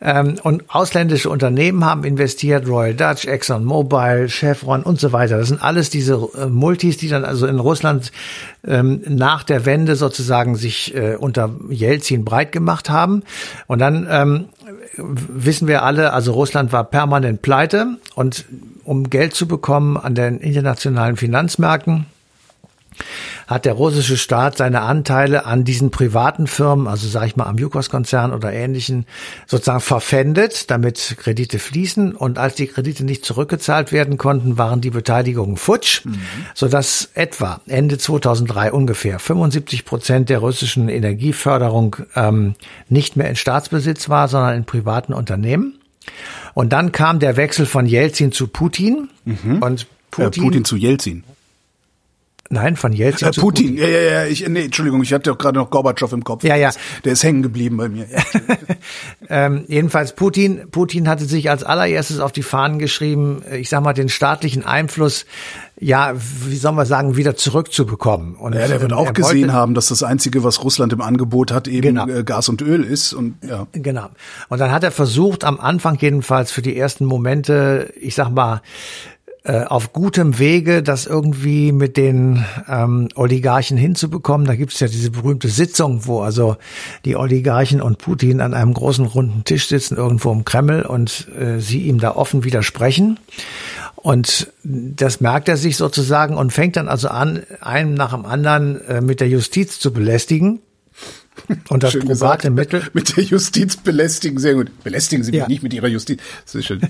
[0.00, 5.38] Ähm, und ausländische Unternehmen haben investiert, Royal Dutch, Exxon Mobil, Chevron und so weiter.
[5.38, 8.12] Das sind alles diese äh, Multis, die dann also in Russland
[8.66, 13.22] ähm, nach der Wende sozusagen sich äh, unter Jelzin breit gemacht haben.
[13.66, 14.44] Und dann ähm,
[14.96, 18.44] wissen wir alle, also Russland war permanent pleite und
[18.84, 22.06] um Geld zu bekommen an den internationalen Finanzmärkten,
[23.46, 27.58] hat der russische Staat seine Anteile an diesen privaten Firmen, also sage ich mal am
[27.58, 29.06] Yukos-Konzern oder ähnlichen,
[29.46, 32.14] sozusagen verpfändet, damit Kredite fließen.
[32.14, 36.18] Und als die Kredite nicht zurückgezahlt werden konnten, waren die Beteiligungen futsch, mhm.
[36.54, 42.54] sodass etwa Ende 2003 ungefähr 75 Prozent der russischen Energieförderung ähm,
[42.88, 45.78] nicht mehr in Staatsbesitz war, sondern in privaten Unternehmen.
[46.54, 49.08] Und dann kam der Wechsel von Jelzin zu Putin.
[49.24, 49.62] Mhm.
[49.62, 51.24] Und Putin, äh, Putin zu Jelzin.
[52.48, 53.28] Nein, von Jelzin.
[53.28, 56.22] Äh, Putin, ja, ja, ja, ich, nee, Entschuldigung, ich hatte auch gerade noch Gorbatschow im
[56.22, 56.44] Kopf.
[56.44, 56.70] Ja, ja.
[57.04, 58.06] Der ist hängen geblieben bei mir.
[59.28, 63.94] ähm, jedenfalls Putin, Putin hatte sich als allererstes auf die Fahnen geschrieben, ich sag mal,
[63.94, 65.26] den staatlichen Einfluss,
[65.78, 68.36] ja, wie soll man sagen, wieder zurückzubekommen.
[68.36, 71.68] Und ja, der wird auch gesehen haben, dass das Einzige, was Russland im Angebot hat,
[71.68, 72.06] eben genau.
[72.06, 73.12] Äh, Gas und Öl ist.
[73.12, 73.66] Und, ja.
[73.72, 74.08] Genau.
[74.48, 78.62] Und dann hat er versucht, am Anfang jedenfalls für die ersten Momente, ich sag mal,
[79.46, 84.44] äh, auf gutem Wege, das irgendwie mit den ähm, Oligarchen hinzubekommen.
[84.44, 86.56] Da gibt es ja diese berühmte Sitzung, wo also
[87.04, 91.60] die Oligarchen und Putin an einem großen runden Tisch sitzen, irgendwo im Kreml und äh,
[91.60, 93.20] sie ihm da offen widersprechen.
[93.94, 98.80] Und das merkt er sich sozusagen und fängt dann also an, einen nach dem anderen
[98.86, 100.58] äh, mit der Justiz zu belästigen.
[101.68, 102.82] Und das schön probate gesagt, Mittel.
[102.94, 104.70] Mit der Justiz belästigen, sehr gut.
[104.82, 105.48] Belästigen Sie mich ja.
[105.48, 106.20] nicht mit Ihrer Justiz.
[106.44, 106.80] Das ist schön.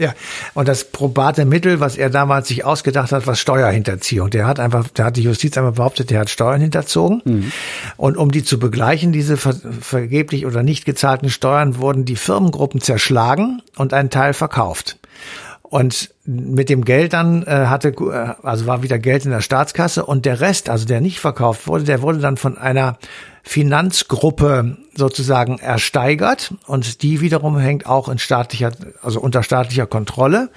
[0.00, 0.14] Ja,
[0.54, 4.30] und das probate Mittel, was er damals sich ausgedacht hat, war Steuerhinterziehung.
[4.30, 7.20] Der hat einfach, der hat die Justiz einmal behauptet, der hat Steuern hinterzogen.
[7.22, 7.52] Mhm.
[7.98, 12.80] Und um die zu begleichen, diese ver vergeblich oder nicht gezahlten Steuern, wurden die Firmengruppen
[12.80, 14.96] zerschlagen und ein Teil verkauft.
[15.70, 20.04] Und mit dem Geld dann äh, hatte, äh, also war wieder Geld in der Staatskasse
[20.04, 22.98] und der Rest, also der nicht verkauft wurde, der wurde dann von einer
[23.44, 30.50] Finanzgruppe sozusagen ersteigert und die wiederum hängt auch in staatlicher, also unter staatlicher Kontrolle.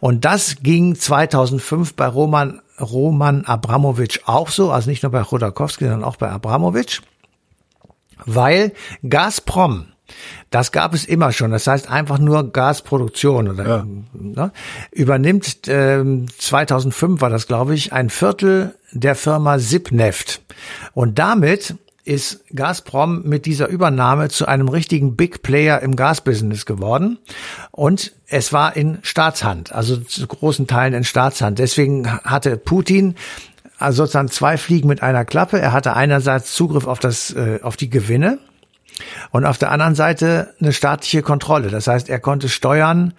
[0.00, 5.84] Und das ging 2005 bei Roman, Roman Abramowitsch auch so, also nicht nur bei Chodorkowski,
[5.84, 7.00] sondern auch bei Abramowitsch,
[8.26, 8.72] weil
[9.08, 9.86] Gazprom,
[10.50, 11.50] das gab es immer schon.
[11.50, 13.86] Das heißt einfach nur Gasproduktion oder ja.
[14.12, 14.52] ne,
[14.90, 16.04] übernimmt äh,
[16.38, 20.40] 2005 war das glaube ich ein Viertel der Firma Sipneft
[20.94, 21.76] und damit
[22.08, 27.18] ist Gazprom mit dieser Übernahme zu einem richtigen Big Player im Gasbusiness geworden.
[27.70, 31.58] Und es war in Staatshand, also zu großen Teilen in Staatshand.
[31.58, 33.14] Deswegen hatte Putin
[33.78, 35.60] also sozusagen zwei Fliegen mit einer Klappe.
[35.60, 38.38] Er hatte einerseits Zugriff auf das, äh, auf die Gewinne
[39.30, 41.68] und auf der anderen Seite eine staatliche Kontrolle.
[41.68, 43.14] Das heißt, er konnte steuern,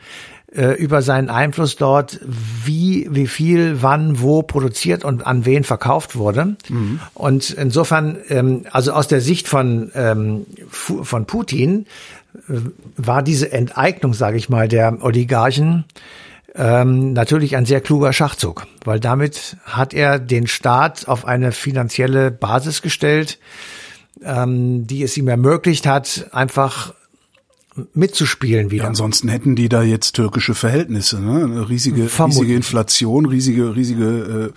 [0.51, 6.15] äh, über seinen Einfluss dort, wie, wie viel, wann, wo produziert und an wen verkauft
[6.15, 6.55] wurde.
[6.69, 6.99] Mhm.
[7.13, 11.85] Und insofern, ähm, also aus der Sicht von, ähm, von Putin,
[12.47, 12.53] äh,
[12.97, 15.85] war diese Enteignung, sage ich mal, der Oligarchen
[16.55, 22.31] ähm, natürlich ein sehr kluger Schachzug, weil damit hat er den Staat auf eine finanzielle
[22.31, 23.37] Basis gestellt,
[24.23, 26.93] ähm, die es ihm ermöglicht hat, einfach
[27.93, 28.83] mitzuspielen wieder.
[28.83, 31.43] Ja, ansonsten hätten die da jetzt türkische Verhältnisse, ne?
[31.43, 34.51] Eine riesige, riesige Inflation, riesige, riesige,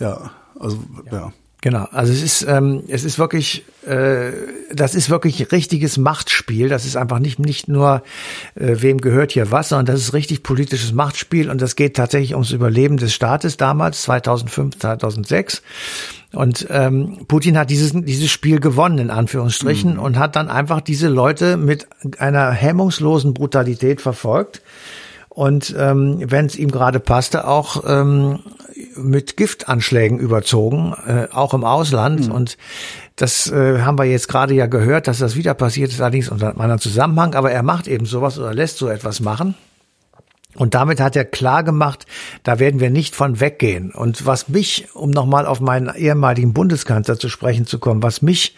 [0.00, 1.12] äh, ja, also ja.
[1.12, 1.32] ja.
[1.60, 4.30] Genau, also es ist ähm, es ist wirklich äh,
[4.72, 6.68] das ist wirklich richtiges Machtspiel.
[6.68, 8.04] Das ist einfach nicht nicht nur
[8.54, 12.34] äh, wem gehört hier was, sondern das ist richtig politisches Machtspiel und das geht tatsächlich
[12.34, 15.62] ums Überleben des Staates damals 2005 2006
[16.32, 20.00] und ähm, Putin hat dieses dieses Spiel gewonnen in Anführungsstrichen mhm.
[20.00, 21.86] und hat dann einfach diese Leute mit
[22.18, 24.62] einer hemmungslosen Brutalität verfolgt
[25.38, 28.40] und ähm, wenn es ihm gerade passte, auch ähm,
[28.96, 32.26] mit Giftanschlägen überzogen, äh, auch im Ausland.
[32.26, 32.32] Mhm.
[32.32, 32.58] Und
[33.14, 36.48] das äh, haben wir jetzt gerade ja gehört, dass das wieder passiert ist, allerdings unter
[36.48, 37.36] einem anderen Zusammenhang.
[37.36, 39.54] Aber er macht eben sowas oder lässt so etwas machen.
[40.58, 42.06] Und damit hat er klar gemacht,
[42.42, 43.92] da werden wir nicht von weggehen.
[43.92, 48.56] Und was mich, um nochmal auf meinen ehemaligen Bundeskanzler zu sprechen zu kommen, was mich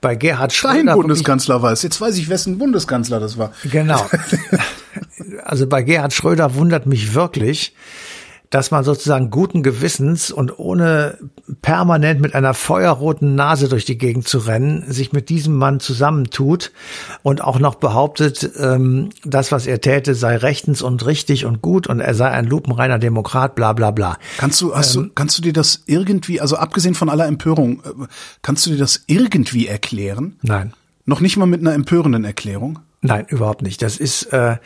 [0.00, 0.84] bei Gerhard Schröder.
[0.84, 1.82] Dein Bundeskanzler war es.
[1.82, 3.52] Jetzt weiß ich, wessen Bundeskanzler das war.
[3.64, 4.04] Genau.
[5.44, 7.74] Also bei Gerhard Schröder wundert mich wirklich,
[8.50, 11.18] dass man sozusagen guten Gewissens und ohne
[11.60, 16.72] permanent mit einer feuerroten Nase durch die Gegend zu rennen, sich mit diesem Mann zusammentut
[17.22, 21.86] und auch noch behauptet, ähm, das, was er täte, sei rechtens und richtig und gut
[21.86, 24.16] und er sei ein lupenreiner Demokrat, bla bla bla.
[24.38, 27.80] Kannst du, hast ähm, du, kannst du dir das irgendwie, also abgesehen von aller Empörung,
[27.80, 28.06] äh,
[28.42, 30.36] kannst du dir das irgendwie erklären?
[30.42, 30.72] Nein.
[31.04, 32.80] Noch nicht mal mit einer empörenden Erklärung?
[33.00, 33.80] Nein, überhaupt nicht.
[33.80, 34.56] Das ist, äh,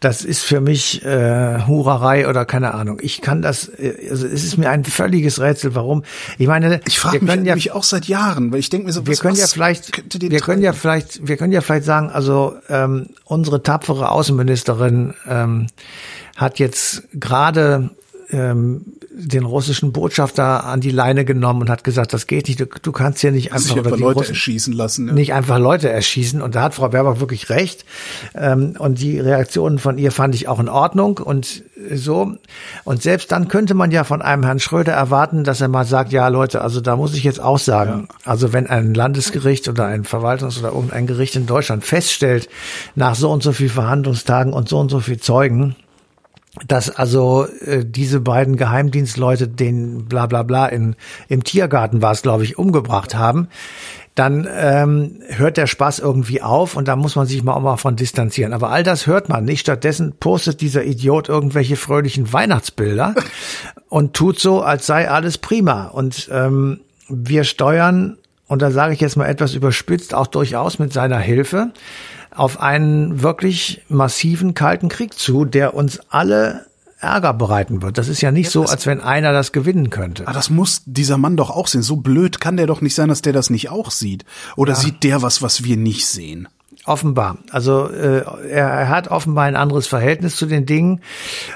[0.00, 2.98] das ist für mich äh, Hurerei oder keine Ahnung.
[3.02, 6.02] Ich kann das, äh, also es ist mir ein völliges Rätsel, warum.
[6.38, 9.06] Ich meine, ich frage mich, ja, mich auch seit Jahren, weil ich denke mir so,
[9.06, 13.08] wir können ja vielleicht, wir können ja vielleicht, wir können ja vielleicht sagen, also ähm,
[13.24, 15.66] unsere tapfere Außenministerin ähm,
[16.36, 17.90] hat jetzt gerade
[18.32, 22.66] ähm, den russischen Botschafter an die Leine genommen und hat gesagt, das geht nicht, du,
[22.66, 25.08] du kannst hier nicht einfach, einfach Leute Russen erschießen lassen.
[25.08, 25.12] Ja.
[25.12, 26.40] Nicht einfach Leute erschießen.
[26.40, 27.84] Und da hat Frau Baerbock wirklich recht.
[28.34, 32.34] Ähm, und die Reaktionen von ihr fand ich auch in Ordnung und so.
[32.84, 36.12] Und selbst dann könnte man ja von einem Herrn Schröder erwarten, dass er mal sagt,
[36.12, 38.16] ja Leute, also da muss ich jetzt auch sagen, ja.
[38.24, 42.48] also wenn ein Landesgericht oder ein Verwaltungs- oder irgendein Gericht in Deutschland feststellt,
[42.94, 45.76] nach so und so viel Verhandlungstagen und so und so viel Zeugen,
[46.66, 50.96] dass also äh, diese beiden Geheimdienstleute den bla bla bla in,
[51.28, 53.48] im Tiergarten war es, glaube ich, umgebracht haben,
[54.14, 57.78] dann ähm, hört der Spaß irgendwie auf und da muss man sich mal auch mal
[57.78, 58.52] von distanzieren.
[58.52, 59.60] Aber all das hört man nicht.
[59.60, 63.14] Stattdessen postet dieser Idiot irgendwelche fröhlichen Weihnachtsbilder
[63.88, 65.86] und tut so, als sei alles prima.
[65.86, 70.92] Und ähm, wir steuern, und da sage ich jetzt mal etwas überspitzt, auch durchaus mit
[70.92, 71.70] seiner Hilfe,
[72.34, 76.66] auf einen wirklich massiven kalten Krieg zu, der uns alle
[77.02, 77.98] Ärger bereiten wird.
[77.98, 80.26] Das ist ja nicht so, als wenn einer das gewinnen könnte.
[80.26, 81.82] Aber das muss dieser Mann doch auch sehen.
[81.82, 84.24] So blöd kann der doch nicht sein, dass der das nicht auch sieht.
[84.56, 84.78] Oder ja.
[84.78, 86.48] sieht der was, was wir nicht sehen?
[86.84, 87.38] Offenbar.
[87.50, 91.00] Also äh, er, er hat offenbar ein anderes Verhältnis zu den Dingen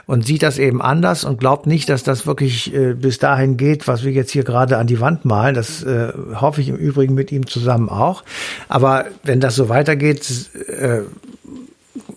[0.06, 3.88] und sieht das eben anders und glaubt nicht, dass das wirklich äh, bis dahin geht,
[3.88, 5.56] was wir jetzt hier gerade an die Wand malen.
[5.56, 8.22] Das äh, hoffe ich im Übrigen mit ihm zusammen auch.
[8.68, 11.00] Aber wenn das so weitergeht, äh,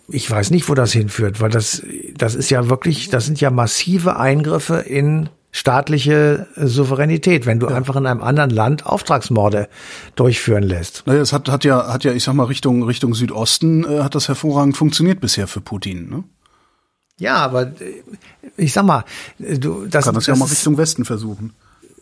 [0.07, 1.81] ich weiß nicht, wo das hinführt, weil das,
[2.15, 7.75] das ist ja wirklich, das sind ja massive Eingriffe in staatliche Souveränität, wenn du ja.
[7.75, 9.67] einfach in einem anderen Land Auftragsmorde
[10.15, 11.03] durchführen lässt.
[11.07, 14.15] Naja, es hat, hat ja, hat ja, ich sag mal, Richtung, Richtung Südosten äh, hat
[14.15, 16.23] das hervorragend funktioniert bisher für Putin, ne?
[17.17, 18.03] Ja, aber äh,
[18.57, 19.03] ich sag mal,
[19.39, 21.53] äh, du, das, kann das, das ja mal Richtung Westen versuchen.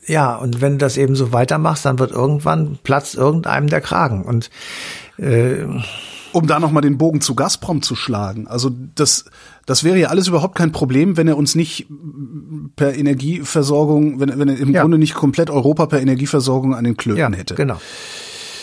[0.06, 4.24] Ja, und wenn du das eben so weitermachst, dann wird irgendwann platzt irgendeinem der Kragen
[4.24, 4.50] und
[5.18, 5.66] äh,
[6.34, 8.48] um da nochmal den Bogen zu Gazprom zu schlagen.
[8.48, 9.26] Also das,
[9.66, 11.88] das wäre ja alles überhaupt kein Problem, wenn er uns nicht
[12.76, 14.82] per Energieversorgung, wenn, wenn er im ja.
[14.82, 17.56] Grunde nicht komplett Europa per Energieversorgung an den Klöten ja, hätte.
[17.56, 17.80] Genau.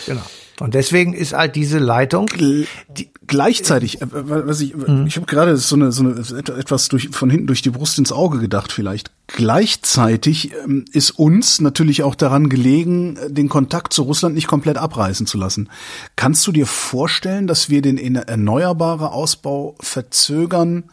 [0.05, 0.21] Genau.
[0.59, 2.27] Und deswegen ist halt diese Leitung.
[2.27, 5.05] Die, gleichzeitig, äh, was ich, mhm.
[5.07, 6.11] ich habe gerade so eine, so eine
[6.57, 9.11] etwas durch, von hinten durch die Brust ins Auge gedacht vielleicht.
[9.27, 15.25] Gleichzeitig ähm, ist uns natürlich auch daran gelegen, den Kontakt zu Russland nicht komplett abreißen
[15.27, 15.69] zu lassen.
[16.15, 20.85] Kannst du dir vorstellen, dass wir den erneuerbare Ausbau verzögern?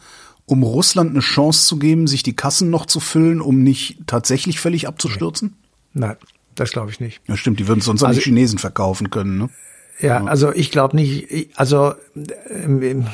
[0.45, 4.59] um Russland eine Chance zu geben, sich die Kassen noch zu füllen, um nicht tatsächlich
[4.59, 5.55] völlig abzustürzen?
[5.93, 6.17] Nein.
[6.55, 7.21] Das glaube ich nicht.
[7.27, 7.59] Ja, stimmt.
[7.59, 9.37] Die würden es sonst also, an die Chinesen verkaufen können.
[9.37, 9.49] Ne?
[9.99, 11.49] Ja, also ich glaube nicht.
[11.55, 11.93] Also
[12.49, 13.07] ähm,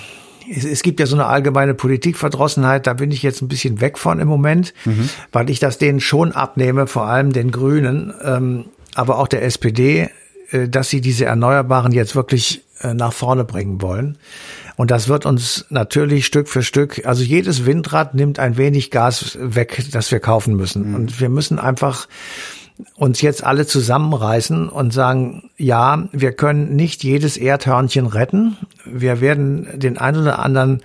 [0.49, 2.87] es, gibt ja so eine allgemeine Politikverdrossenheit.
[2.87, 5.09] Da bin ich jetzt ein bisschen weg von im Moment, mhm.
[5.31, 10.09] weil ich das denen schon abnehme, vor allem den Grünen, ähm, aber auch der SPD,
[10.51, 14.17] äh, dass sie diese Erneuerbaren jetzt wirklich äh, nach vorne bringen wollen.
[14.75, 19.37] Und das wird uns natürlich Stück für Stück, also jedes Windrad nimmt ein wenig Gas
[19.41, 20.89] weg, das wir kaufen müssen.
[20.89, 20.95] Mhm.
[20.95, 22.07] Und wir müssen einfach
[22.95, 28.57] uns jetzt alle zusammenreißen und sagen, ja, wir können nicht jedes Erdhörnchen retten.
[28.85, 30.81] Wir werden den einen oder anderen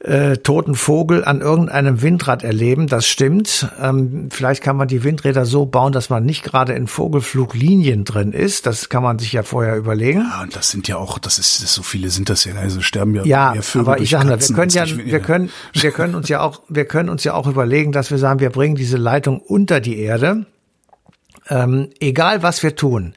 [0.00, 2.86] äh, toten Vogel an irgendeinem Windrad erleben.
[2.86, 3.68] Das stimmt.
[3.80, 8.32] Ähm, vielleicht kann man die Windräder so bauen, dass man nicht gerade in Vogelfluglinien drin
[8.32, 8.64] ist.
[8.64, 10.20] Das kann man sich ja vorher überlegen.
[10.20, 13.14] Ja, und das sind ja auch, das ist so viele sind das ja, also sterben
[13.14, 16.28] ja, ja mehr Vögel aber ich sage, wir können ja, wir können, wir können uns
[16.30, 19.38] ja auch, wir können uns ja auch überlegen, dass wir sagen, wir bringen diese Leitung
[19.38, 20.46] unter die Erde
[21.50, 23.14] ähm, egal was wir tun,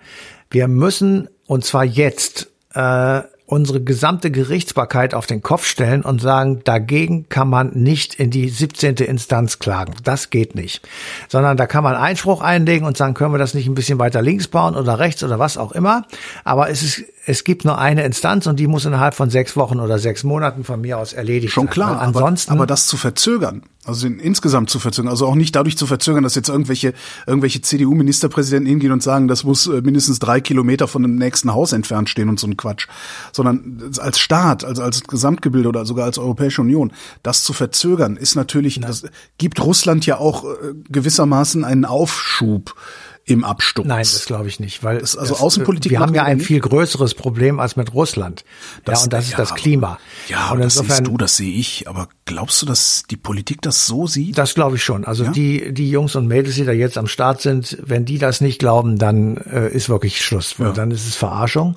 [0.49, 6.61] wir müssen, und zwar jetzt, äh, unsere gesamte Gerichtsbarkeit auf den Kopf stellen und sagen,
[6.63, 8.95] dagegen kann man nicht in die 17.
[8.95, 9.93] Instanz klagen.
[10.03, 10.81] Das geht nicht.
[11.27, 14.21] Sondern da kann man Einspruch einlegen und sagen, können wir das nicht ein bisschen weiter
[14.21, 16.03] links bauen oder rechts oder was auch immer.
[16.43, 19.79] Aber es ist es gibt nur eine Instanz und die muss innerhalb von sechs Wochen
[19.79, 21.73] oder sechs Monaten von mir aus erledigt Schon sein.
[21.73, 25.35] klar, Weil ansonsten, aber, aber das zu verzögern, also den, insgesamt zu verzögern, also auch
[25.35, 26.93] nicht dadurch zu verzögern, dass jetzt irgendwelche
[27.27, 31.73] irgendwelche CDU-Ministerpräsidenten hingehen und sagen, das muss äh, mindestens drei Kilometer von dem nächsten Haus
[31.73, 32.87] entfernt stehen und so ein Quatsch,
[33.31, 36.93] sondern als Staat, also als Gesamtgebilde oder sogar als Europäische Union,
[37.23, 39.03] das zu verzögern, ist natürlich, das
[39.37, 42.75] gibt Russland ja auch äh, gewissermaßen einen Aufschub
[43.25, 43.87] im Absturz.
[43.87, 46.59] Nein, das glaube ich nicht, weil Das- also das, Außenpolitik Wir haben ja ein viel
[46.59, 48.43] größeres Problem als mit Russland.
[48.87, 49.99] ja, und das ist ja, das aber- Klima.
[50.27, 51.87] Ja, und das insofern, siehst du, das sehe ich.
[51.87, 54.37] Aber glaubst du, dass die Politik das so sieht?
[54.37, 55.05] Das glaube ich schon.
[55.05, 55.31] Also Ja?
[55.31, 58.59] die die Jungs und Mädels, die da jetzt am Start sind, wenn die das nicht
[58.59, 60.55] glauben, dann äh, ist wirklich Schluss.
[60.57, 60.71] Ja.
[60.73, 61.75] Dann ist es Verarschung.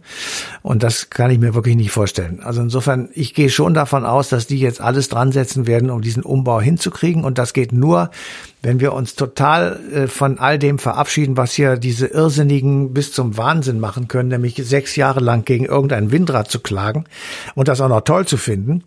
[0.62, 2.40] Und das kann ich mir wirklich nicht vorstellen.
[2.42, 6.02] Also insofern, ich gehe schon davon aus, dass die jetzt alles dran setzen werden, um
[6.02, 7.22] diesen Umbau hinzukriegen.
[7.24, 8.10] Und das geht nur,
[8.66, 13.36] wenn wir uns total äh, von all dem verabschieden, was hier diese Irrsinnigen bis zum
[13.36, 17.04] Wahnsinn machen können, nämlich sechs Jahre lang gegen irgendein Windrad zu klagen
[17.54, 18.82] und das auch noch toll zu finden.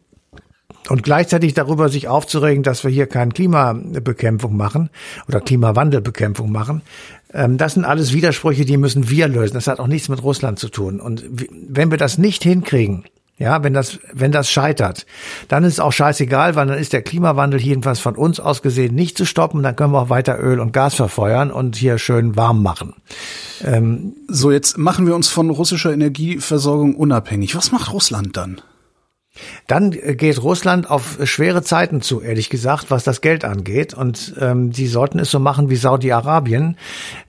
[0.89, 4.89] Und gleichzeitig darüber sich aufzuregen, dass wir hier keine Klimabekämpfung machen
[5.29, 6.81] oder Klimawandelbekämpfung machen.
[7.33, 9.53] Ähm, Das sind alles Widersprüche, die müssen wir lösen.
[9.53, 10.99] Das hat auch nichts mit Russland zu tun.
[10.99, 11.23] Und
[11.69, 13.05] wenn wir das nicht hinkriegen,
[13.39, 15.05] ja, wenn das, wenn das scheitert,
[15.47, 18.93] dann ist es auch scheißegal, weil dann ist der Klimawandel jedenfalls von uns aus gesehen
[18.93, 19.63] nicht zu stoppen.
[19.63, 22.93] Dann können wir auch weiter Öl und Gas verfeuern und hier schön warm machen.
[24.27, 27.55] So, jetzt machen wir uns von russischer Energieversorgung unabhängig.
[27.55, 28.61] Was macht Russland dann?
[29.67, 33.93] Dann geht Russland auf schwere Zeiten zu, ehrlich gesagt, was das Geld angeht.
[33.93, 36.77] Und ähm, die sollten es so machen wie Saudi-Arabien,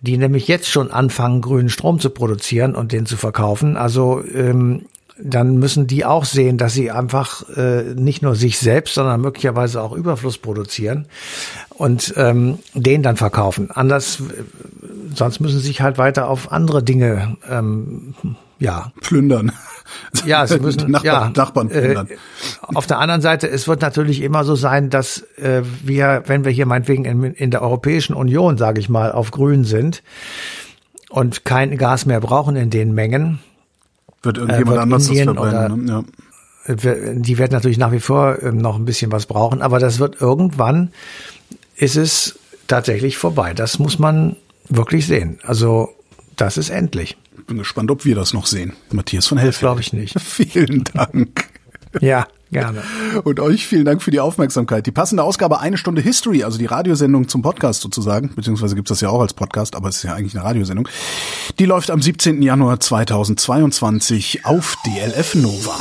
[0.00, 3.76] die nämlich jetzt schon anfangen, grünen Strom zu produzieren und den zu verkaufen.
[3.76, 4.86] Also ähm,
[5.22, 9.82] dann müssen die auch sehen, dass sie einfach äh, nicht nur sich selbst, sondern möglicherweise
[9.82, 11.06] auch Überfluss produzieren
[11.70, 13.70] und ähm, den dann verkaufen.
[13.70, 14.42] Anders, äh,
[15.14, 18.14] sonst müssen sie sich halt weiter auf andere Dinge ähm,
[18.58, 19.52] ja, Plündern.
[20.24, 22.08] ja, sie müssen Nachbar, ja, Nachbarn plündern.
[22.08, 22.16] Äh,
[22.74, 26.52] auf der anderen Seite, es wird natürlich immer so sein, dass äh, wir, wenn wir
[26.52, 30.02] hier meinetwegen in, in der Europäischen Union, sage ich mal, auf Grün sind
[31.08, 33.40] und kein Gas mehr brauchen in den Mengen,
[34.22, 35.84] Wird irgendjemand wird anders Indien das verbrennen?
[35.84, 36.04] Ne?
[36.66, 36.74] Ja.
[36.74, 39.98] äh, die werden natürlich nach wie vor ähm, noch ein bisschen was brauchen, aber das
[39.98, 40.92] wird irgendwann,
[41.76, 43.54] ist es tatsächlich vorbei.
[43.54, 44.36] Das muss man
[44.68, 45.38] wirklich sehen.
[45.42, 45.94] Also
[46.36, 47.16] das ist endlich.
[47.46, 48.74] Bin gespannt, ob wir das noch sehen.
[48.92, 49.60] Matthias von Helfeld.
[49.60, 50.20] Glaube ich nicht.
[50.20, 51.48] Vielen Dank.
[52.00, 52.82] Ja, gerne.
[53.24, 54.86] Und euch vielen Dank für die Aufmerksamkeit.
[54.86, 59.00] Die passende Ausgabe Eine Stunde History, also die Radiosendung zum Podcast sozusagen, beziehungsweise gibt's das
[59.00, 60.88] ja auch als Podcast, aber es ist ja eigentlich eine Radiosendung.
[61.58, 62.42] Die läuft am 17.
[62.42, 65.78] Januar 2022 auf DLF Nova.